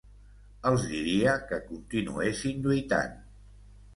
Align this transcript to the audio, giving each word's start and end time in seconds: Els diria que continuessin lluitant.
Els 0.69 0.85
diria 0.93 1.35
que 1.51 1.59
continuessin 1.67 2.65
lluitant. 2.65 3.13